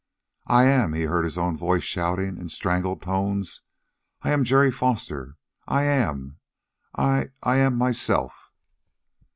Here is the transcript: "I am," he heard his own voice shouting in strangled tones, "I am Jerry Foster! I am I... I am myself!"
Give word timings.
"I 0.47 0.63
am," 0.65 0.93
he 0.93 1.03
heard 1.03 1.25
his 1.25 1.37
own 1.37 1.55
voice 1.55 1.83
shouting 1.83 2.35
in 2.39 2.49
strangled 2.49 3.03
tones, 3.03 3.61
"I 4.23 4.31
am 4.31 4.43
Jerry 4.43 4.71
Foster! 4.71 5.37
I 5.67 5.83
am 5.83 6.39
I... 6.95 7.29
I 7.43 7.57
am 7.57 7.75
myself!" 7.77 8.51